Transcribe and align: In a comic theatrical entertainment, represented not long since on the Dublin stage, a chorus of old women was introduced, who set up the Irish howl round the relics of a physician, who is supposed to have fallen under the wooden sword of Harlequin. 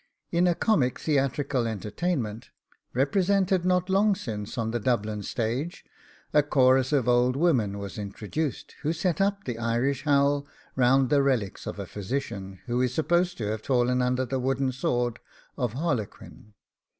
In 0.31 0.47
a 0.47 0.55
comic 0.55 0.99
theatrical 0.99 1.67
entertainment, 1.67 2.49
represented 2.91 3.63
not 3.65 3.87
long 3.87 4.15
since 4.15 4.57
on 4.57 4.71
the 4.71 4.79
Dublin 4.79 5.21
stage, 5.21 5.85
a 6.33 6.41
chorus 6.41 6.91
of 6.91 7.07
old 7.07 7.35
women 7.35 7.77
was 7.77 7.99
introduced, 7.99 8.73
who 8.81 8.93
set 8.93 9.21
up 9.21 9.43
the 9.43 9.59
Irish 9.59 10.03
howl 10.05 10.47
round 10.75 11.11
the 11.11 11.21
relics 11.21 11.67
of 11.67 11.77
a 11.77 11.85
physician, 11.85 12.61
who 12.65 12.81
is 12.81 12.91
supposed 12.95 13.37
to 13.37 13.51
have 13.51 13.61
fallen 13.61 14.01
under 14.01 14.25
the 14.25 14.39
wooden 14.39 14.71
sword 14.71 15.19
of 15.55 15.73
Harlequin. 15.73 16.55